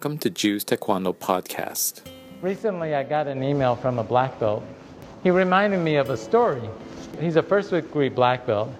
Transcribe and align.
Welcome 0.00 0.16
to 0.20 0.30
Ju's 0.30 0.64
Taekwondo 0.64 1.14
Podcast. 1.14 2.00
Recently, 2.40 2.94
I 2.94 3.02
got 3.02 3.26
an 3.26 3.42
email 3.42 3.76
from 3.76 3.98
a 3.98 4.02
black 4.02 4.40
belt. 4.40 4.64
He 5.22 5.28
reminded 5.28 5.80
me 5.80 5.96
of 5.96 6.08
a 6.08 6.16
story. 6.16 6.62
He's 7.20 7.36
a 7.36 7.42
first 7.42 7.68
degree 7.68 8.08
black 8.08 8.46
belt, 8.46 8.70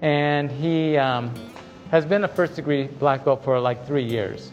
and 0.00 0.50
he 0.50 0.96
um, 0.96 1.34
has 1.90 2.06
been 2.06 2.24
a 2.24 2.28
first 2.28 2.56
degree 2.56 2.84
black 2.84 3.26
belt 3.26 3.44
for 3.44 3.60
like 3.60 3.86
three 3.86 4.04
years. 4.04 4.52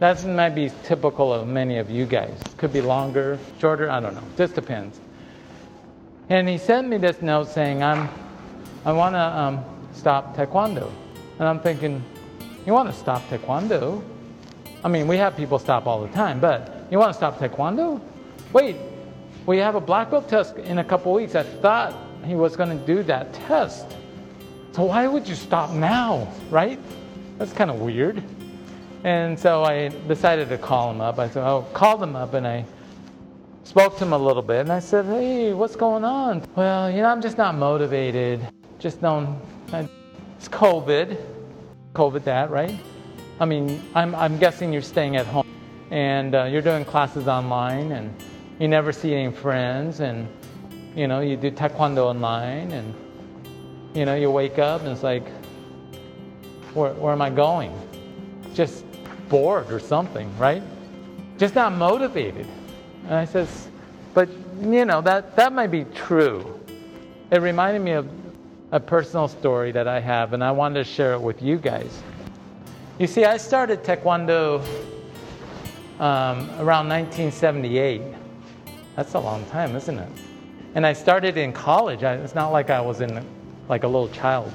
That 0.00 0.26
might 0.26 0.56
be 0.56 0.72
typical 0.82 1.32
of 1.32 1.46
many 1.46 1.78
of 1.78 1.88
you 1.88 2.04
guys. 2.04 2.36
Could 2.56 2.72
be 2.72 2.80
longer, 2.80 3.38
shorter, 3.60 3.88
I 3.88 4.00
don't 4.00 4.16
know. 4.16 4.24
Just 4.36 4.56
depends. 4.56 4.98
And 6.30 6.48
he 6.48 6.58
sent 6.58 6.88
me 6.88 6.96
this 6.96 7.22
note 7.22 7.46
saying, 7.46 7.80
I'm, 7.80 8.08
I 8.84 8.90
want 8.90 9.14
to 9.14 9.20
um, 9.20 9.64
stop 9.92 10.36
Taekwondo. 10.36 10.90
And 11.38 11.46
I'm 11.46 11.60
thinking, 11.60 12.02
you 12.66 12.72
want 12.72 12.90
to 12.90 12.98
stop 12.98 13.22
Taekwondo? 13.28 14.02
I 14.84 14.88
mean, 14.88 15.08
we 15.08 15.16
have 15.16 15.34
people 15.34 15.58
stop 15.58 15.86
all 15.86 16.02
the 16.02 16.12
time, 16.12 16.40
but 16.40 16.86
you 16.90 16.98
want 16.98 17.10
to 17.10 17.16
stop 17.16 17.38
Taekwondo? 17.38 18.02
Wait, 18.52 18.76
we 19.46 19.56
have 19.56 19.76
a 19.76 19.80
black 19.80 20.10
belt 20.10 20.28
test 20.28 20.58
in 20.58 20.76
a 20.76 20.84
couple 20.84 21.10
weeks. 21.14 21.34
I 21.34 21.42
thought 21.42 21.96
he 22.22 22.34
was 22.34 22.54
going 22.54 22.68
to 22.68 22.86
do 22.86 23.02
that 23.04 23.32
test. 23.32 23.86
So 24.72 24.84
why 24.84 25.06
would 25.06 25.26
you 25.26 25.36
stop 25.36 25.70
now, 25.70 26.28
right? 26.50 26.78
That's 27.38 27.54
kind 27.54 27.70
of 27.70 27.80
weird. 27.80 28.22
And 29.04 29.38
so 29.38 29.64
I 29.64 29.88
decided 30.06 30.50
to 30.50 30.58
call 30.58 30.90
him 30.90 31.00
up. 31.00 31.18
I 31.18 31.28
said, 31.28 31.46
oh, 31.46 31.66
called 31.72 32.02
him 32.02 32.14
up 32.14 32.34
and 32.34 32.46
I 32.46 32.66
spoke 33.64 33.96
to 33.98 34.04
him 34.04 34.12
a 34.12 34.18
little 34.18 34.42
bit. 34.42 34.60
And 34.60 34.72
I 34.72 34.80
said, 34.80 35.06
hey, 35.06 35.54
what's 35.54 35.76
going 35.76 36.04
on? 36.04 36.46
Well, 36.56 36.90
you 36.90 36.98
know, 36.98 37.08
I'm 37.08 37.22
just 37.22 37.38
not 37.38 37.54
motivated. 37.54 38.46
Just 38.78 39.00
don't, 39.00 39.40
it's 39.72 40.48
COVID. 40.48 41.18
COVID 41.94 42.24
that, 42.24 42.50
right? 42.50 42.78
I 43.40 43.46
mean, 43.46 43.82
I'm, 43.94 44.14
I'm 44.14 44.38
guessing 44.38 44.72
you're 44.72 44.82
staying 44.82 45.16
at 45.16 45.26
home 45.26 45.46
and 45.90 46.34
uh, 46.34 46.44
you're 46.44 46.62
doing 46.62 46.84
classes 46.84 47.26
online 47.26 47.90
and 47.90 48.14
you 48.60 48.68
never 48.68 48.92
see 48.92 49.12
any 49.12 49.32
friends 49.32 49.98
and, 49.98 50.28
you 50.94 51.08
know, 51.08 51.20
you 51.20 51.36
do 51.36 51.50
taekwondo 51.50 52.04
online 52.04 52.70
and, 52.70 52.94
you 53.92 54.04
know, 54.04 54.14
you 54.14 54.30
wake 54.30 54.60
up 54.60 54.82
and 54.82 54.90
it's 54.90 55.02
like, 55.02 55.26
where, 56.74 56.92
where 56.94 57.12
am 57.12 57.22
I 57.22 57.30
going? 57.30 57.76
Just 58.54 58.84
bored 59.28 59.70
or 59.72 59.80
something, 59.80 60.36
right? 60.38 60.62
Just 61.36 61.56
not 61.56 61.72
motivated. 61.72 62.46
And 63.06 63.14
I 63.14 63.24
says, 63.24 63.68
but, 64.14 64.28
you 64.60 64.84
know, 64.84 65.00
that, 65.00 65.34
that 65.34 65.52
might 65.52 65.72
be 65.72 65.84
true. 65.84 66.60
It 67.32 67.40
reminded 67.40 67.82
me 67.82 67.92
of 67.92 68.08
a 68.70 68.78
personal 68.78 69.26
story 69.26 69.72
that 69.72 69.88
I 69.88 69.98
have, 69.98 70.34
and 70.34 70.44
I 70.44 70.52
wanted 70.52 70.74
to 70.74 70.84
share 70.84 71.14
it 71.14 71.20
with 71.20 71.42
you 71.42 71.58
guys. 71.58 72.00
You 72.96 73.08
see, 73.08 73.24
I 73.24 73.38
started 73.38 73.82
Taekwondo 73.82 74.60
um, 75.98 76.48
around 76.60 76.88
1978. 76.88 78.00
That's 78.94 79.14
a 79.14 79.18
long 79.18 79.44
time, 79.46 79.74
isn't 79.74 79.98
it? 79.98 80.08
And 80.76 80.86
I 80.86 80.92
started 80.92 81.36
in 81.36 81.52
college. 81.52 82.04
I, 82.04 82.14
it's 82.14 82.36
not 82.36 82.52
like 82.52 82.70
I 82.70 82.80
was 82.80 83.00
in 83.00 83.26
like 83.68 83.82
a 83.82 83.88
little 83.88 84.08
child. 84.10 84.52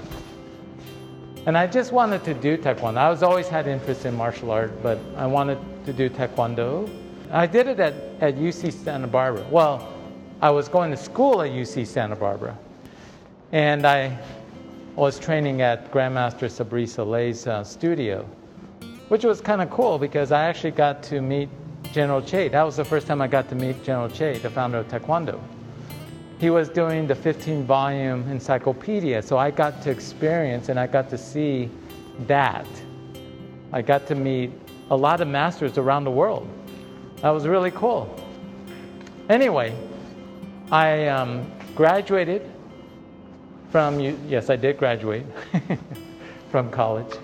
And 1.48 1.58
I 1.58 1.68
just 1.68 1.92
wanted 1.92 2.24
to 2.24 2.34
do 2.34 2.58
Taekwondo. 2.58 2.96
I 2.96 3.10
was 3.10 3.24
always 3.24 3.50
had 3.50 3.68
interest 3.68 4.06
in 4.06 4.16
martial 4.16 4.52
art, 4.52 4.82
but 4.82 5.00
I 5.18 5.28
wanted 5.28 5.58
to 5.86 5.92
do 5.92 6.10
Taekwondo. 6.10 6.90
I 7.32 7.46
did 7.46 7.68
it 7.68 7.82
at, 7.82 7.94
at 8.22 8.36
UC 8.36 8.72
Santa 8.72 9.08
Barbara. 9.08 9.46
Well, 9.52 9.94
I 10.42 10.50
was 10.50 10.70
going 10.70 10.92
to 10.92 10.98
school 10.98 11.42
at 11.42 11.52
UC 11.52 11.86
Santa 11.86 12.16
Barbara. 12.16 12.58
And 13.52 13.86
I 13.86 14.18
was 15.00 15.18
training 15.18 15.62
at 15.62 15.90
Grandmaster 15.94 16.50
Sabri 16.50 16.86
Solei's 16.86 17.48
uh, 17.48 17.64
studio, 17.64 18.26
which 19.08 19.24
was 19.24 19.40
kind 19.40 19.62
of 19.62 19.70
cool 19.70 19.98
because 19.98 20.34
I 20.34 20.44
actually 20.44 20.72
got 20.72 21.02
to 21.04 21.22
meet 21.22 21.48
General 21.94 22.22
Choi. 22.22 22.50
That 22.50 22.64
was 22.64 22.76
the 22.76 22.84
first 22.84 23.08
time 23.08 23.22
I 23.22 23.28
got 23.28 23.48
to 23.48 23.56
meet 23.56 23.82
General 23.82 24.10
Choi, 24.10 24.40
the 24.40 24.50
founder 24.50 24.80
of 24.80 24.90
Taekwondo. 24.90 25.40
He 26.38 26.50
was 26.50 26.68
doing 26.68 27.08
the 27.08 27.16
15 27.16 27.64
volume 27.64 28.30
encyclopedia, 28.30 29.22
so 29.22 29.38
I 29.38 29.52
got 29.52 29.82
to 29.84 29.90
experience 29.90 30.68
and 30.68 30.78
I 30.78 30.86
got 30.86 31.10
to 31.12 31.18
see 31.18 31.70
that. 32.28 32.68
I 33.72 33.82
got 33.82 34.06
to 34.08 34.16
meet 34.16 34.52
a 34.92 34.98
lot 34.98 35.22
of 35.22 35.30
masters 35.30 35.78
around 35.78 36.04
the 36.04 36.12
world. 36.12 36.46
That 37.22 37.30
was 37.30 37.48
really 37.48 37.72
cool. 37.72 38.14
Anyway, 39.30 39.74
I 40.74 41.08
um, 41.08 41.50
graduated 41.74 42.52
from 43.72 44.00
yes, 44.00 44.50
I 44.50 44.56
did 44.56 44.78
graduate 44.78 45.26
from 46.52 46.72
college. 46.72 47.18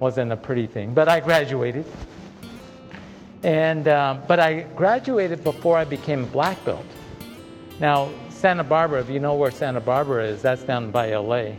Wasn't 0.00 0.32
a 0.32 0.36
pretty 0.36 0.66
thing, 0.66 0.92
but 0.92 1.08
I 1.08 1.20
graduated. 1.20 1.84
And 3.42 3.88
uh, 3.88 4.18
but 4.26 4.40
I 4.40 4.62
graduated 4.74 5.44
before 5.44 5.76
I 5.76 5.84
became 5.84 6.24
a 6.24 6.26
black 6.26 6.62
belt. 6.64 6.84
Now 7.78 8.10
Santa 8.30 8.64
Barbara, 8.64 9.00
if 9.00 9.08
you 9.08 9.20
know 9.20 9.34
where 9.34 9.50
Santa 9.50 9.80
Barbara 9.80 10.26
is, 10.26 10.42
that's 10.42 10.62
down 10.62 10.90
by 10.90 11.14
LA. 11.14 11.52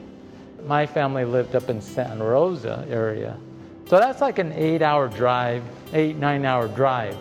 My 0.66 0.85
family 0.85 1.25
lived 1.25 1.55
up 1.55 1.69
in 1.69 1.79
Santa 1.79 2.23
Rosa 2.23 2.85
area, 2.89 3.37
so 3.87 3.99
that's 3.99 4.19
like 4.19 4.39
an 4.39 4.51
eight-hour 4.53 5.09
drive, 5.09 5.63
eight 5.93 6.16
nine-hour 6.16 6.69
drive 6.69 7.17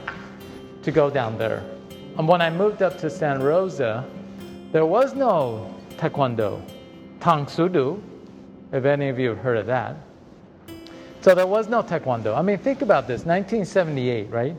to 0.82 0.90
go 0.90 1.10
down 1.10 1.38
there. 1.38 1.62
And 2.16 2.26
when 2.26 2.40
I 2.40 2.50
moved 2.50 2.82
up 2.82 2.98
to 2.98 3.10
Santa 3.10 3.44
Rosa, 3.44 4.04
there 4.72 4.86
was 4.86 5.14
no 5.14 5.74
Taekwondo, 6.04 6.60
Tang 7.18 7.48
Soo 7.48 7.66
Do, 7.66 8.02
if 8.72 8.84
any 8.84 9.08
of 9.08 9.18
you 9.18 9.30
have 9.30 9.38
heard 9.38 9.56
of 9.56 9.64
that. 9.66 9.96
So 11.22 11.34
there 11.34 11.46
was 11.46 11.66
no 11.68 11.82
Taekwondo. 11.82 12.36
I 12.36 12.42
mean, 12.42 12.58
think 12.58 12.82
about 12.82 13.06
this 13.06 13.24
1978, 13.24 14.30
right? 14.30 14.54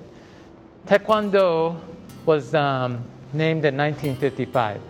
Taekwondo 0.87 1.79
was 2.25 2.55
um, 2.55 3.03
named 3.33 3.63
in 3.63 3.77
1955. 3.77 4.81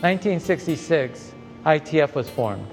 1966, 0.00 1.34
ITF 1.66 2.14
was 2.14 2.30
formed. 2.30 2.66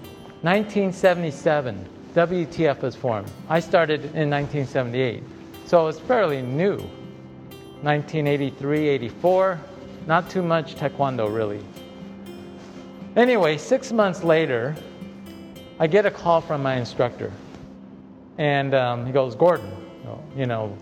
1977, 0.44 1.90
WTF 2.14 2.82
was 2.82 2.96
formed. 2.96 3.30
I 3.50 3.60
started 3.60 4.06
in 4.16 4.30
1978, 4.30 5.24
so 5.66 5.82
it 5.82 5.84
was 5.84 6.00
fairly 6.00 6.42
new. 6.42 6.78
1983, 7.82 8.88
84, 8.88 9.60
not 10.08 10.30
too 10.30 10.42
much 10.42 10.76
Taekwondo 10.76 11.28
really. 11.28 11.62
Anyway, 13.18 13.58
six 13.58 13.92
months 13.92 14.24
later, 14.24 14.76
I 15.80 15.88
get 15.88 16.06
a 16.06 16.12
call 16.12 16.40
from 16.40 16.62
my 16.62 16.76
instructor. 16.76 17.32
And 18.38 18.76
um, 18.76 19.08
he 19.08 19.12
goes, 19.12 19.34
Gordon, 19.34 19.72
you 20.36 20.46
know, 20.46 20.78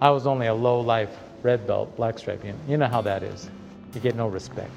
I 0.00 0.10
was 0.10 0.26
only 0.26 0.48
a 0.48 0.54
low 0.54 0.80
life 0.80 1.16
red 1.44 1.64
belt, 1.64 1.94
black 1.96 2.18
stripe. 2.18 2.44
You 2.66 2.76
know 2.76 2.88
how 2.88 3.00
that 3.02 3.22
is. 3.22 3.48
You 3.94 4.00
get 4.00 4.16
no 4.16 4.26
respect. 4.26 4.72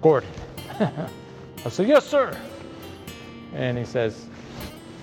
Gordon. 0.00 0.30
I 0.80 1.68
said, 1.68 1.86
Yes, 1.86 2.06
sir. 2.06 2.34
And 3.52 3.76
he 3.76 3.84
says, 3.84 4.26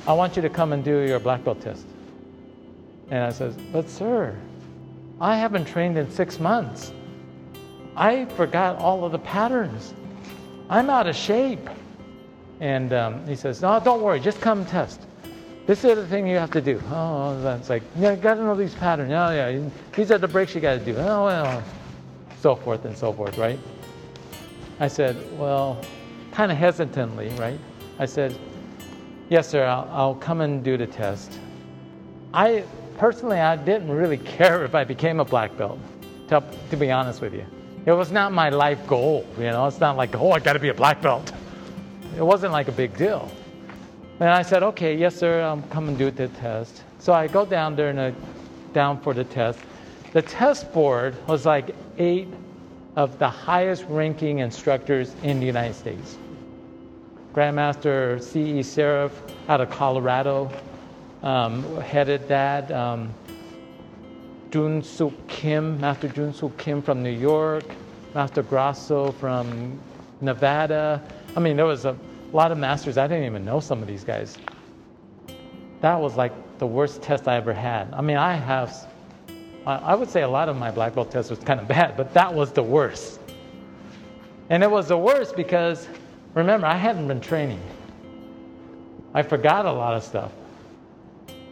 I 0.07 0.13
want 0.13 0.35
you 0.35 0.41
to 0.41 0.49
come 0.49 0.73
and 0.73 0.83
do 0.83 1.01
your 1.01 1.19
black 1.19 1.43
belt 1.43 1.61
test. 1.61 1.85
And 3.11 3.23
I 3.23 3.29
says, 3.29 3.55
But, 3.71 3.87
sir, 3.87 4.35
I 5.21 5.37
haven't 5.37 5.65
trained 5.65 5.95
in 5.95 6.09
six 6.09 6.39
months. 6.39 6.91
I 7.95 8.25
forgot 8.25 8.77
all 8.77 9.05
of 9.05 9.11
the 9.11 9.19
patterns. 9.19 9.93
I'm 10.73 10.89
out 10.89 11.05
of 11.05 11.15
shape. 11.15 11.69
And 12.59 12.93
um, 12.93 13.27
he 13.27 13.35
says, 13.35 13.61
No, 13.61 13.79
don't 13.79 14.01
worry, 14.01 14.19
just 14.19 14.41
come 14.41 14.65
test. 14.65 15.01
This 15.67 15.83
is 15.83 15.95
the 15.95 16.07
thing 16.07 16.25
you 16.27 16.37
have 16.37 16.49
to 16.51 16.61
do. 16.61 16.81
Oh, 16.89 17.39
that's 17.43 17.69
like, 17.69 17.83
yeah, 17.95 18.11
you 18.11 18.17
got 18.17 18.33
to 18.33 18.43
know 18.43 18.55
these 18.55 18.73
patterns. 18.73 19.11
Oh, 19.11 19.29
yeah, 19.29 19.69
these 19.95 20.11
are 20.11 20.17
the 20.17 20.27
breaks 20.27 20.55
you 20.55 20.61
got 20.61 20.79
to 20.79 20.83
do. 20.83 20.95
Oh, 20.97 21.25
well, 21.25 21.63
so 22.41 22.55
forth 22.55 22.85
and 22.85 22.97
so 22.97 23.13
forth, 23.13 23.37
right? 23.37 23.59
I 24.79 24.87
said, 24.87 25.15
Well, 25.37 25.79
kind 26.31 26.51
of 26.51 26.57
hesitantly, 26.57 27.29
right? 27.37 27.59
I 27.99 28.07
said, 28.07 28.35
Yes, 29.29 29.47
sir, 29.47 29.65
I'll, 29.65 29.87
I'll 29.91 30.15
come 30.15 30.41
and 30.41 30.63
do 30.63 30.75
the 30.75 30.87
test. 30.87 31.39
I 32.33 32.63
personally, 32.97 33.39
I 33.39 33.57
didn't 33.57 33.91
really 33.91 34.17
care 34.37 34.65
if 34.65 34.73
I 34.73 34.85
became 34.85 35.19
a 35.19 35.25
black 35.25 35.55
belt, 35.55 35.77
to, 36.29 36.43
to 36.71 36.75
be 36.75 36.89
honest 36.89 37.21
with 37.21 37.35
you. 37.35 37.45
It 37.85 37.91
was 37.91 38.11
not 38.11 38.31
my 38.31 38.49
life 38.49 38.85
goal, 38.87 39.25
you 39.37 39.43
know. 39.43 39.67
It's 39.67 39.79
not 39.79 39.97
like, 39.97 40.15
oh, 40.15 40.31
I 40.31 40.39
got 40.39 40.53
to 40.53 40.59
be 40.59 40.69
a 40.69 40.73
black 40.73 41.01
belt. 41.01 41.33
It 42.17 42.23
wasn't 42.23 42.53
like 42.53 42.67
a 42.67 42.71
big 42.71 42.95
deal. 42.95 43.29
And 44.19 44.29
I 44.29 44.41
said, 44.41 44.63
okay, 44.63 44.95
yes, 44.95 45.15
sir, 45.15 45.41
I'm 45.41 45.63
coming 45.63 45.97
to 45.97 46.05
do 46.05 46.11
the 46.11 46.27
test. 46.29 46.83
So 46.99 47.11
I 47.11 47.27
go 47.27 47.45
down 47.45 47.75
there 47.75 47.89
and 47.89 47.99
I, 47.99 48.13
down 48.71 49.01
for 49.01 49.13
the 49.13 49.25
test. 49.25 49.59
The 50.13 50.21
test 50.21 50.71
board 50.71 51.15
was 51.27 51.45
like 51.45 51.75
eight 51.97 52.29
of 52.95 53.19
the 53.19 53.27
highest 53.27 53.85
ranking 53.89 54.39
instructors 54.39 55.13
in 55.23 55.39
the 55.39 55.45
United 55.45 55.73
States. 55.73 56.17
Grandmaster 57.33 58.21
C.E. 58.21 58.61
Sereff 58.61 59.11
out 59.49 59.59
of 59.59 59.69
Colorado 59.71 60.51
um, 61.23 61.81
headed 61.81 62.27
that. 62.27 62.71
Um, 62.71 63.13
Jun 64.53 64.83
Suk 64.83 65.11
Kim, 65.27 65.81
Master 65.81 66.07
Jun 66.07 66.31
Suk 66.31 66.55
Kim 66.59 66.79
from 66.79 67.01
New 67.01 67.09
York, 67.09 67.63
Master 68.13 68.43
Grasso 68.43 69.11
from 69.13 69.79
Nevada. 70.21 71.01
I 71.35 71.39
mean, 71.39 71.57
there 71.57 71.65
was 71.65 71.85
a 71.85 71.97
lot 72.33 72.51
of 72.51 72.59
masters. 72.59 72.99
I 72.99 73.07
didn't 73.07 73.25
even 73.25 73.43
know 73.43 73.59
some 73.59 73.81
of 73.81 73.87
these 73.87 74.03
guys. 74.03 74.37
That 75.81 75.99
was 75.99 76.17
like 76.17 76.33
the 76.59 76.67
worst 76.67 77.01
test 77.01 77.27
I 77.27 77.37
ever 77.37 77.51
had. 77.51 77.91
I 77.93 78.01
mean, 78.01 78.17
I 78.17 78.35
have, 78.35 78.87
I 79.65 79.95
would 79.95 80.11
say 80.11 80.21
a 80.21 80.29
lot 80.29 80.49
of 80.49 80.55
my 80.55 80.69
black 80.69 80.93
belt 80.93 81.09
tests 81.09 81.31
was 81.31 81.39
kind 81.39 81.59
of 81.59 81.67
bad, 81.77 81.97
but 81.97 82.13
that 82.13 82.31
was 82.31 82.51
the 82.51 82.61
worst. 82.61 83.19
And 84.51 84.61
it 84.61 84.69
was 84.69 84.87
the 84.87 84.97
worst 84.99 85.35
because, 85.35 85.87
remember, 86.35 86.67
I 86.67 86.77
hadn't 86.77 87.07
been 87.07 87.21
training. 87.21 87.59
I 89.15 89.23
forgot 89.23 89.65
a 89.65 89.73
lot 89.73 89.95
of 89.95 90.03
stuff. 90.03 90.31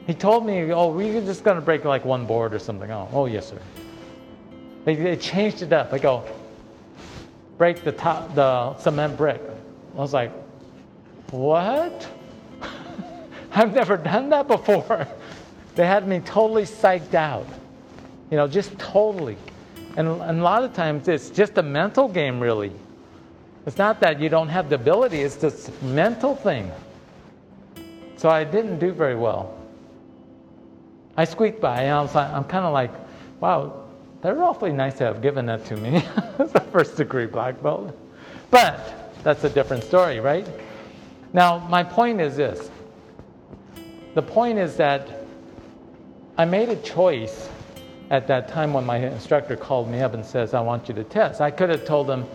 He 0.07 0.13
told 0.13 0.45
me, 0.45 0.71
oh, 0.71 0.88
we're 0.92 1.21
just 1.21 1.44
going 1.44 1.56
to 1.56 1.62
break 1.62 1.86
like 1.86 2.03
one 2.06 2.25
board 2.25 2.53
or 2.53 2.59
something. 2.59 2.89
Oh, 2.92 3.07
oh 3.13 3.25
yes, 3.27 3.50
sir. 3.50 3.59
They, 4.83 4.95
they 4.95 5.15
changed 5.15 5.62
it 5.62 5.71
up. 5.71 5.92
They 5.92 6.00
go, 6.00 6.24
break 7.57 7.83
the 7.83 7.92
top, 7.92 8.33
the 8.33 8.75
cement 8.77 9.15
brick. 9.15 9.42
I 9.95 9.98
was 9.98 10.13
like, 10.13 10.31
what? 11.30 12.07
I've 13.51 13.74
never 13.74 13.98
done 13.98 14.30
that 14.30 14.48
before. 14.48 15.07
they 15.75 15.86
had 15.86 16.07
me 16.07 16.19
totally 16.21 16.63
psyched 16.63 17.13
out. 17.13 17.45
You 18.31 18.38
know, 18.38 18.48
just 18.48 18.77
totally. 18.80 19.38
And, 19.98 20.07
and 20.07 20.39
a 20.39 20.44
lot 20.44 20.63
of 20.63 20.74
times 20.74 21.07
it's 21.07 21.30
just 21.30 21.57
a 21.57 21.63
mental 21.63 22.07
game, 22.07 22.39
really. 22.39 22.71
It's 23.68 23.77
not 23.77 24.00
that 24.00 24.19
you 24.19 24.30
don't 24.30 24.48
have 24.48 24.69
the 24.69 24.75
ability, 24.75 25.21
it's 25.21 25.36
this 25.36 25.69
mental 25.83 26.36
thing. 26.36 26.71
So 28.18 28.30
I 28.30 28.44
didn't 28.44 28.80
do 28.80 28.92
very 28.92 29.15
well. 29.15 29.61
I 31.18 31.25
squeaked 31.25 31.62
by, 31.62 31.84
and 31.84 31.94
I 31.94 32.02
was 32.02 32.16
like, 32.16 32.31
I'm 32.31 32.46
kind 32.46 32.66
of 32.66 32.74
like, 32.74 32.92
wow, 33.40 33.84
they're 34.22 34.42
awfully 34.44 34.72
nice 34.72 34.98
to 35.00 35.06
have 35.06 35.22
given 35.22 35.46
that 35.48 35.66
to 35.66 35.78
me. 35.78 36.04
it's 36.40 36.56
a 36.56 36.60
first 36.60 36.98
degree 36.98 37.25
black 37.25 37.62
belt. 37.62 37.98
But 38.50 39.13
that's 39.24 39.44
a 39.44 39.50
different 39.50 39.84
story, 39.84 40.19
right? 40.19 40.48
Now, 41.34 41.60
my 41.60 41.84
point 41.84 42.22
is 42.22 42.36
this 42.36 42.69
the 44.13 44.22
point 44.22 44.60
is 44.60 44.75
that 44.75 45.25
I 46.38 46.46
made 46.46 46.69
a 46.69 46.75
choice 46.78 47.50
at 48.10 48.28
that 48.28 48.50
time 48.50 48.74
when 48.74 48.86
my 48.86 48.98
instructor 48.98 49.56
called 49.56 49.90
me 49.90 50.02
up 50.02 50.13
and 50.13 50.25
says, 50.25 50.54
I 50.54 50.60
want 50.60 50.90
you 50.90 50.96
to 50.96 51.04
test. 51.06 51.40
I 51.40 51.50
could 51.50 51.69
have 51.69 51.86
told 51.86 52.10
him, 52.10 52.25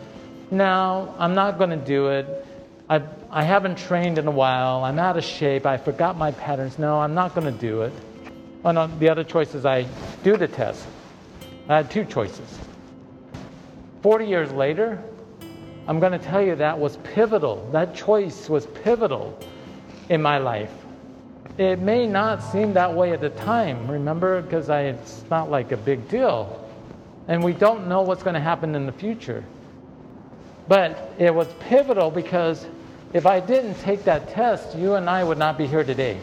no, 0.51 1.15
I'm 1.19 1.35
not 1.35 1.59
going 1.59 1.71
to 1.71 1.77
do 1.77 2.09
it. 2.09 2.47
I, 2.89 3.03
I 3.31 3.43
haven't 3.43 3.77
trained 3.77 4.17
in 4.17 4.27
a 4.27 4.31
while. 4.31 4.85
I'm 4.85 4.99
out 4.99 5.19
of 5.19 5.25
shape. 5.25 5.67
I 5.67 5.77
forgot 5.77 6.17
my 6.17 6.31
patterns. 6.33 6.79
No, 6.79 6.99
I'm 7.01 7.15
not 7.15 7.35
going 7.35 7.53
to 7.53 7.61
do 7.61 7.83
it. 7.83 7.93
Oh, 8.67 8.71
and 8.71 8.79
on 8.79 8.99
the 8.99 9.09
other 9.09 9.23
choices 9.23 9.65
I 9.65 9.87
do 10.25 10.37
the 10.37 10.49
test. 10.49 10.85
I 11.69 11.77
had 11.77 11.89
two 11.89 12.05
choices. 12.05 12.59
40 14.03 14.27
years 14.27 14.51
later, 14.51 15.01
I'm 15.87 16.01
going 16.01 16.11
to 16.11 16.19
tell 16.19 16.43
you 16.43 16.57
that 16.57 16.77
was 16.77 16.97
pivotal. 16.97 17.69
That 17.71 17.95
choice 17.95 18.49
was 18.49 18.67
pivotal 18.67 19.39
in 20.09 20.21
my 20.21 20.39
life. 20.39 20.73
It 21.59 21.79
may 21.79 22.09
not 22.09 22.43
seem 22.43 22.73
that 22.73 22.93
way 22.93 23.13
at 23.13 23.21
the 23.21 23.31
time, 23.31 23.89
remember, 23.89 24.43
because 24.43 24.69
it's 24.69 25.23
not 25.31 25.49
like 25.49 25.71
a 25.71 25.77
big 25.77 26.09
deal. 26.09 26.69
And 27.29 27.45
we 27.45 27.53
don't 27.53 27.87
know 27.87 28.03
what's 28.03 28.25
going 28.25 28.35
to 28.35 28.41
happen 28.41 28.75
in 28.75 28.85
the 28.85 28.93
future. 28.93 29.45
But 30.67 31.13
it 31.21 31.33
was 31.33 31.47
pivotal 31.61 32.11
because 32.11 32.67
if 33.13 33.27
I 33.27 33.39
didn't 33.39 33.79
take 33.79 34.03
that 34.05 34.29
test, 34.31 34.77
you 34.77 34.95
and 34.95 35.09
I 35.09 35.23
would 35.23 35.39
not 35.39 35.57
be 35.57 35.69
here 35.69 35.85
today. 35.85 36.19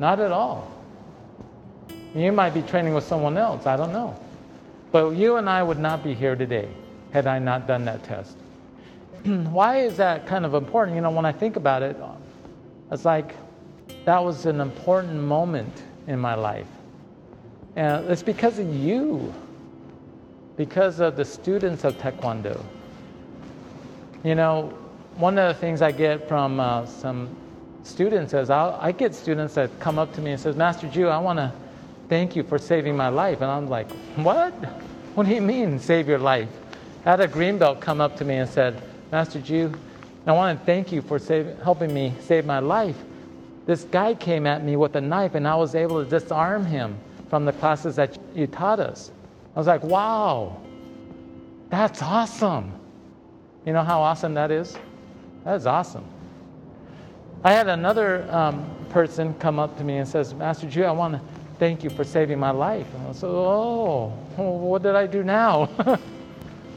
Not 0.00 0.18
at 0.18 0.32
all. 0.32 0.74
You 2.14 2.30
might 2.30 2.54
be 2.54 2.62
training 2.62 2.94
with 2.94 3.04
someone 3.04 3.36
else, 3.36 3.66
I 3.66 3.76
don't 3.76 3.92
know. 3.92 4.18
But 4.92 5.10
you 5.10 5.36
and 5.36 5.50
I 5.50 5.62
would 5.62 5.78
not 5.78 6.04
be 6.04 6.14
here 6.14 6.36
today 6.36 6.68
had 7.12 7.26
I 7.26 7.38
not 7.38 7.66
done 7.66 7.84
that 7.86 8.04
test. 8.04 8.36
Why 9.24 9.78
is 9.78 9.96
that 9.96 10.26
kind 10.26 10.44
of 10.44 10.54
important? 10.54 10.94
You 10.94 11.02
know, 11.02 11.10
when 11.10 11.24
I 11.24 11.32
think 11.32 11.56
about 11.56 11.82
it, 11.82 11.96
it's 12.92 13.04
like 13.04 13.34
that 14.04 14.22
was 14.22 14.46
an 14.46 14.60
important 14.60 15.20
moment 15.20 15.82
in 16.06 16.18
my 16.18 16.34
life. 16.34 16.68
And 17.76 18.08
it's 18.08 18.22
because 18.22 18.60
of 18.60 18.72
you, 18.72 19.34
because 20.56 21.00
of 21.00 21.16
the 21.16 21.24
students 21.24 21.82
of 21.82 21.96
Taekwondo. 21.98 22.62
You 24.22 24.36
know, 24.36 24.72
one 25.16 25.38
of 25.38 25.52
the 25.52 25.60
things 25.60 25.82
I 25.82 25.90
get 25.90 26.28
from 26.28 26.60
uh, 26.60 26.86
some 26.86 27.28
students 27.82 28.32
is 28.34 28.50
I'll, 28.50 28.78
I 28.80 28.92
get 28.92 29.14
students 29.14 29.54
that 29.54 29.70
come 29.80 29.98
up 29.98 30.12
to 30.14 30.20
me 30.20 30.32
and 30.32 30.40
says, 30.40 30.54
Master 30.54 30.88
Ju, 30.88 31.08
I 31.08 31.18
want 31.18 31.38
to 31.38 31.52
thank 32.08 32.36
you 32.36 32.42
for 32.42 32.58
saving 32.58 32.96
my 32.96 33.08
life. 33.08 33.40
And 33.40 33.50
I'm 33.50 33.68
like, 33.68 33.90
what? 34.16 34.52
What 35.14 35.26
do 35.26 35.34
you 35.34 35.40
mean, 35.42 35.78
save 35.78 36.08
your 36.08 36.18
life? 36.18 36.48
I 37.04 37.10
had 37.10 37.20
a 37.20 37.28
green 37.28 37.58
belt 37.58 37.80
come 37.80 38.00
up 38.00 38.16
to 38.16 38.24
me 38.24 38.36
and 38.36 38.48
said, 38.48 38.82
Master 39.12 39.40
Ju, 39.40 39.72
I 40.26 40.32
want 40.32 40.58
to 40.58 40.64
thank 40.64 40.90
you 40.90 41.02
for 41.02 41.18
save, 41.18 41.58
helping 41.62 41.92
me 41.92 42.14
save 42.20 42.46
my 42.46 42.58
life 42.58 42.96
this 43.66 43.84
guy 43.84 44.14
came 44.14 44.46
at 44.46 44.62
me 44.62 44.76
with 44.76 44.94
a 44.96 45.00
knife 45.00 45.34
and 45.34 45.48
I 45.48 45.54
was 45.54 45.74
able 45.74 46.02
to 46.04 46.08
disarm 46.08 46.64
him 46.66 46.98
from 47.30 47.44
the 47.44 47.52
classes 47.52 47.96
that 47.96 48.18
you 48.34 48.46
taught 48.46 48.78
us. 48.78 49.10
I 49.56 49.58
was 49.58 49.66
like, 49.66 49.82
wow, 49.82 50.60
that's 51.70 52.02
awesome. 52.02 52.72
You 53.64 53.72
know 53.72 53.82
how 53.82 54.02
awesome 54.02 54.34
that 54.34 54.50
is? 54.50 54.76
That 55.44 55.54
is 55.54 55.66
awesome. 55.66 56.04
I 57.42 57.52
had 57.52 57.68
another 57.68 58.26
um, 58.30 58.70
person 58.90 59.34
come 59.34 59.58
up 59.58 59.76
to 59.78 59.84
me 59.84 59.98
and 59.98 60.08
says, 60.08 60.34
Master 60.34 60.68
Ju, 60.68 60.84
I 60.84 60.90
want 60.90 61.14
to 61.14 61.20
thank 61.64 61.82
you 61.82 61.88
for 61.88 62.04
saving 62.04 62.38
my 62.38 62.50
life. 62.50 62.86
And 62.94 63.08
I 63.08 63.12
said, 63.12 63.30
oh, 63.30 64.12
what 64.36 64.82
did 64.82 64.94
I 64.94 65.06
do 65.06 65.24
now? 65.24 65.70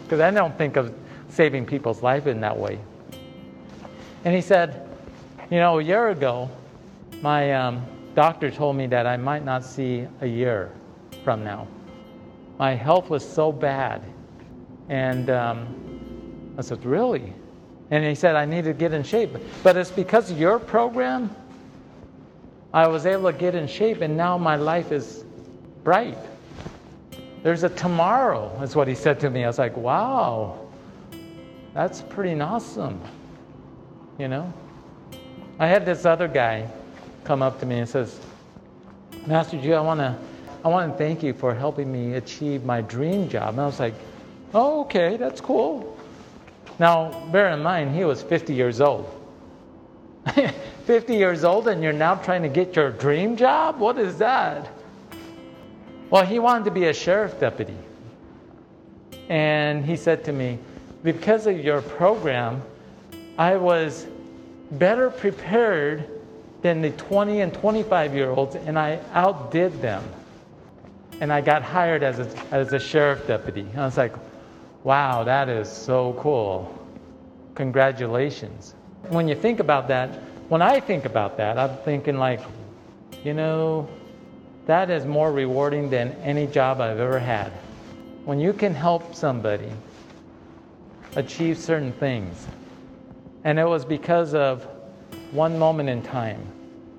Because 0.03 0.21
I 0.21 0.31
don't 0.31 0.57
think 0.57 0.77
of 0.77 0.95
saving 1.27 1.65
people's 1.65 2.01
life 2.01 2.27
in 2.27 2.39
that 2.39 2.57
way. 2.57 2.79
And 4.23 4.33
he 4.33 4.39
said, 4.39 4.87
you 5.51 5.59
know, 5.59 5.79
a 5.79 5.83
year 5.83 6.07
ago, 6.07 6.49
my 7.21 7.53
um, 7.53 7.85
doctor 8.15 8.49
told 8.49 8.77
me 8.77 8.87
that 8.87 9.05
I 9.05 9.17
might 9.17 9.43
not 9.43 9.65
see 9.65 10.07
a 10.21 10.25
year 10.25 10.71
from 11.25 11.43
now. 11.43 11.67
My 12.57 12.73
health 12.73 13.09
was 13.09 13.27
so 13.27 13.51
bad. 13.51 14.01
And 14.87 15.29
um, 15.29 16.55
I 16.57 16.61
said, 16.61 16.85
Really? 16.85 17.33
And 17.91 18.05
he 18.05 18.15
said, 18.15 18.37
I 18.37 18.45
need 18.45 18.63
to 18.63 18.73
get 18.73 18.93
in 18.93 19.03
shape. 19.03 19.31
But 19.61 19.75
it's 19.75 19.91
because 19.91 20.31
your 20.31 20.57
program, 20.57 21.35
I 22.77 22.85
was 22.85 23.07
able 23.07 23.31
to 23.31 23.35
get 23.35 23.55
in 23.55 23.65
shape, 23.65 24.01
and 24.01 24.15
now 24.15 24.37
my 24.37 24.55
life 24.55 24.91
is 24.91 25.25
bright. 25.83 26.15
There's 27.41 27.63
a 27.63 27.69
tomorrow, 27.69 28.55
is 28.61 28.75
what 28.75 28.87
he 28.87 28.93
said 28.93 29.19
to 29.21 29.31
me. 29.31 29.43
I 29.43 29.47
was 29.47 29.57
like, 29.57 29.75
Wow, 29.75 30.59
that's 31.73 32.03
pretty 32.03 32.39
awesome. 32.39 33.01
You 34.19 34.27
know? 34.27 34.53
I 35.57 35.65
had 35.65 35.87
this 35.87 36.05
other 36.05 36.27
guy 36.27 36.69
come 37.23 37.41
up 37.41 37.59
to 37.61 37.65
me 37.65 37.79
and 37.79 37.89
says, 37.89 38.19
Master 39.25 39.59
G, 39.59 39.73
I 39.73 39.81
want 39.81 39.99
to 39.99 40.15
I 40.63 40.67
want 40.67 40.91
to 40.91 40.97
thank 40.99 41.23
you 41.23 41.33
for 41.33 41.55
helping 41.55 41.91
me 41.91 42.13
achieve 42.13 42.63
my 42.63 42.81
dream 42.81 43.27
job. 43.27 43.55
And 43.55 43.61
I 43.61 43.65
was 43.65 43.79
like, 43.79 43.95
oh, 44.53 44.81
okay, 44.81 45.17
that's 45.17 45.41
cool. 45.41 45.97
Now, 46.77 47.27
bear 47.31 47.49
in 47.49 47.63
mind, 47.63 47.95
he 47.95 48.05
was 48.05 48.21
50 48.21 48.53
years 48.53 48.81
old. 48.81 49.09
50 50.87 51.15
years 51.15 51.43
old, 51.43 51.67
and 51.67 51.83
you're 51.83 51.91
now 51.91 52.15
trying 52.15 52.41
to 52.43 52.47
get 52.47 52.73
your 52.77 52.91
dream 52.91 53.35
job? 53.35 53.77
What 53.77 53.99
is 53.99 54.17
that? 54.19 54.69
Well, 56.09 56.25
he 56.25 56.39
wanted 56.39 56.63
to 56.63 56.71
be 56.71 56.85
a 56.85 56.93
sheriff 56.93 57.37
deputy. 57.41 57.75
And 59.27 59.85
he 59.85 59.97
said 59.97 60.23
to 60.23 60.31
me, 60.31 60.57
because 61.03 61.45
of 61.45 61.59
your 61.59 61.81
program, 61.81 62.61
I 63.37 63.57
was 63.57 64.07
better 64.71 65.09
prepared 65.09 66.09
than 66.61 66.81
the 66.81 66.91
20 66.91 67.41
and 67.41 67.53
25 67.53 68.15
year 68.15 68.29
olds, 68.29 68.55
and 68.55 68.79
I 68.79 69.01
outdid 69.11 69.81
them. 69.81 70.01
And 71.19 71.33
I 71.33 71.41
got 71.41 71.63
hired 71.63 72.01
as 72.01 72.19
a, 72.19 72.29
as 72.51 72.71
a 72.71 72.79
sheriff 72.79 73.27
deputy. 73.27 73.67
I 73.75 73.83
was 73.83 73.97
like, 73.97 74.13
wow, 74.85 75.25
that 75.25 75.49
is 75.49 75.69
so 75.69 76.15
cool. 76.17 76.73
Congratulations. 77.55 78.73
When 79.09 79.27
you 79.27 79.35
think 79.35 79.59
about 79.59 79.89
that, 79.89 80.17
when 80.49 80.61
I 80.61 80.79
think 80.79 81.05
about 81.05 81.37
that, 81.37 81.57
I'm 81.57 81.77
thinking, 81.77 82.17
like, 82.17 82.41
you 83.23 83.33
know, 83.33 83.87
that 84.65 84.89
is 84.89 85.05
more 85.05 85.31
rewarding 85.31 85.89
than 85.89 86.11
any 86.23 86.47
job 86.47 86.81
I've 86.81 86.99
ever 86.99 87.19
had. 87.19 87.51
When 88.25 88.39
you 88.39 88.53
can 88.53 88.73
help 88.73 89.15
somebody 89.15 89.71
achieve 91.15 91.57
certain 91.57 91.91
things. 91.93 92.47
And 93.43 93.57
it 93.57 93.65
was 93.65 93.85
because 93.85 94.33
of 94.33 94.67
one 95.31 95.57
moment 95.57 95.89
in 95.89 96.01
time. 96.01 96.41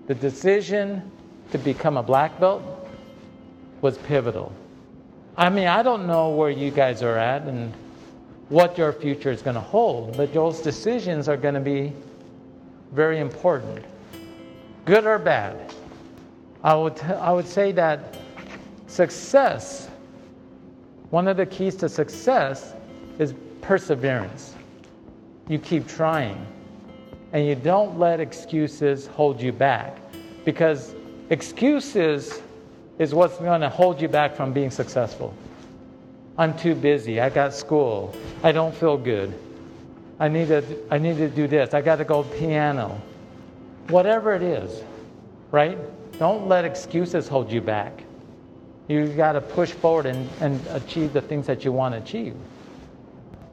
The 0.07 0.15
decision 0.15 1.11
to 1.53 1.59
become 1.59 1.97
a 1.97 2.03
black 2.03 2.39
belt 2.41 2.63
was 3.81 3.99
pivotal. 3.99 4.53
I 5.37 5.51
mean, 5.51 5.69
I 5.69 5.83
don't 5.83 6.07
know 6.07 6.31
where 6.31 6.51
you 6.51 6.71
guys 6.71 7.03
are 7.03 7.17
at 7.17 7.43
and 7.43 7.73
what 8.49 8.77
your 8.77 8.93
future 8.93 9.31
is 9.31 9.41
going 9.41 9.55
to 9.55 9.61
hold, 9.61 10.17
but 10.17 10.33
those 10.33 10.61
decisions 10.61 11.29
are 11.29 11.37
going 11.37 11.55
to 11.55 11.61
be 11.61 11.93
very 12.93 13.19
important, 13.19 13.85
good 14.85 15.07
or 15.07 15.19
bad. 15.19 15.75
I 16.65 16.75
would, 16.75 16.97
t- 16.97 17.05
I 17.05 17.33
would 17.33 17.47
say 17.47 17.73
that 17.73 18.17
success, 18.87 19.89
one 21.11 21.29
of 21.29 21.37
the 21.37 21.47
keys 21.47 21.77
to 21.77 21.89
success 21.89 22.75
is 23.19 23.35
perseverance. 23.61 24.55
You 25.49 25.59
keep 25.59 25.87
trying 25.87 26.45
and 27.33 27.47
you 27.47 27.55
don't 27.55 27.99
let 27.99 28.21
excuses 28.21 29.07
hold 29.07 29.41
you 29.41 29.53
back. 29.53 29.99
Because 30.45 30.95
Excuses 31.31 32.41
is 32.99 33.15
what's 33.15 33.37
going 33.37 33.61
to 33.61 33.69
hold 33.69 34.01
you 34.01 34.09
back 34.09 34.35
from 34.35 34.53
being 34.53 34.71
successful. 34.71 35.35
I'm 36.39 36.57
too 36.57 36.75
busy. 36.75 37.21
I 37.21 37.29
got 37.29 37.53
school. 37.53 38.15
I 38.43 38.53
don't 38.53 38.75
feel 38.75 38.97
good. 38.97 39.39
I 40.21 40.29
need 40.29 40.49
to, 40.49 40.65
I 40.91 40.99
need 40.99 41.17
to 41.19 41.29
do 41.29 41.47
this. 41.47 41.75
I 41.75 41.81
got 41.81 41.97
to 41.97 42.05
go 42.05 42.25
piano. 42.25 43.01
Whatever 43.89 44.35
it 44.35 44.43
is, 44.43 44.83
right? 45.51 45.79
Don't 46.19 46.49
let 46.49 46.65
excuses 46.65 47.29
hold 47.29 47.51
you 47.53 47.61
back. 47.61 48.03
You 48.89 49.07
got 49.09 49.33
to 49.33 49.41
push 49.41 49.71
forward 49.71 50.07
and, 50.07 50.29
and 50.41 50.67
achieve 50.69 51.13
the 51.13 51.21
things 51.21 51.47
that 51.47 51.65
you 51.65 51.73
want 51.73 51.95
to 51.95 52.01
achieve. 52.01 52.35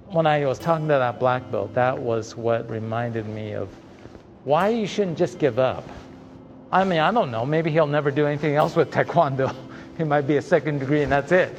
When 0.08 0.26
I 0.26 0.46
was 0.46 0.58
talking 0.58 0.88
to 0.88 0.94
that 0.94 1.20
black 1.20 1.52
belt, 1.52 1.74
that 1.76 1.98
was 1.98 2.36
what 2.36 2.70
reminded 2.70 3.28
me 3.28 3.54
of 3.54 3.70
why 4.44 4.70
you 4.70 4.88
shouldn't 4.88 5.18
just 5.18 5.38
give 5.38 5.60
up. 5.60 5.88
I 6.72 6.84
mean, 6.84 7.00
I 7.00 7.12
don't 7.12 7.32
know. 7.32 7.46
Maybe 7.46 7.70
he'll 7.70 7.88
never 7.88 8.12
do 8.12 8.26
anything 8.26 8.56
else 8.56 8.76
with 8.76 8.92
Taekwondo. 8.92 9.56
He 9.98 10.04
might 10.04 10.28
be 10.28 10.36
a 10.36 10.42
second 10.42 10.80
degree 10.80 11.04
and 11.04 11.12
that's 11.14 11.32
it. 11.32 11.58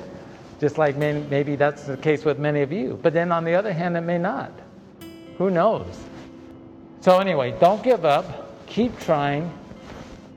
Just 0.61 0.77
like 0.77 0.95
maybe 0.99 1.57
that's 1.57 1.85
the 1.85 1.97
case 1.97 2.23
with 2.23 2.39
many 2.39 2.61
of 2.61 2.71
you. 2.71 2.99
But 3.03 3.15
then 3.15 3.33
on 3.33 3.45
the 3.45 3.55
other 3.55 3.73
hand, 3.73 3.97
it 3.97 4.03
may 4.03 4.19
not. 4.19 4.53
Who 5.38 5.50
knows? 5.50 5.87
So, 7.00 7.19
anyway, 7.19 7.55
don't 7.61 7.83
give 7.83 8.05
up. 8.05 8.66
Keep 8.66 8.99
trying 9.00 9.52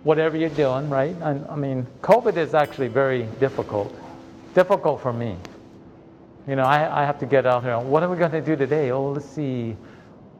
whatever 0.04 0.38
you're 0.38 0.50
doing, 0.50 0.90
right? 0.90 1.16
I, 1.22 1.40
I 1.50 1.56
mean, 1.56 1.88
COVID 2.02 2.38
is 2.38 2.54
actually 2.54 2.88
very 2.88 3.24
difficult. 3.40 3.94
Difficult 4.54 5.02
for 5.02 5.14
me. 5.14 5.38
You 6.48 6.56
know, 6.56 6.64
I, 6.64 7.02
I 7.02 7.06
have 7.06 7.20
to 7.20 7.26
get 7.26 7.46
out 7.46 7.64
here. 7.64 7.80
What 7.80 8.04
are 8.04 8.10
we 8.10 8.18
going 8.18 8.32
to 8.32 8.42
do 8.42 8.56
today? 8.56 8.92
Oh, 8.92 9.12
let's 9.12 9.26
see. 9.26 9.76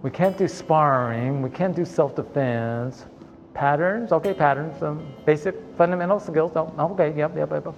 We 0.02 0.10
can't 0.10 0.38
do 0.38 0.48
sparring. 0.48 1.42
We 1.42 1.50
can't 1.50 1.76
do 1.76 1.86
self 1.86 2.16
defense. 2.16 3.06
Patterns, 3.54 4.12
okay, 4.14 4.34
patterns, 4.34 4.82
um, 4.82 5.06
basic 5.26 5.56
fundamental 5.78 6.20
skills. 6.20 6.54
Oh, 6.56 6.72
okay, 6.92 7.14
yep, 7.18 7.36
yep, 7.36 7.52
yep. 7.52 7.74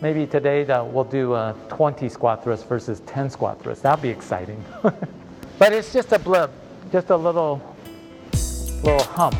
Maybe 0.00 0.26
today 0.26 0.66
uh, 0.66 0.84
we'll 0.84 1.04
do 1.04 1.34
uh, 1.34 1.52
20 1.68 2.08
squat 2.08 2.42
thrusts 2.42 2.64
versus 2.64 3.00
10 3.00 3.28
squat 3.28 3.60
thrusts. 3.60 3.82
That'll 3.82 4.02
be 4.02 4.08
exciting. 4.08 4.64
but 5.60 5.74
it's 5.74 5.92
just 5.92 6.10
a 6.12 6.18
blip, 6.18 6.50
just 6.90 7.10
a 7.10 7.16
little, 7.16 7.60
little 8.82 9.02
hump. 9.02 9.36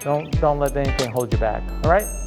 Don't, 0.00 0.30
don't 0.40 0.58
let 0.58 0.74
anything 0.74 1.12
hold 1.12 1.30
you 1.30 1.38
back, 1.38 1.62
all 1.84 1.90
right? 1.90 2.25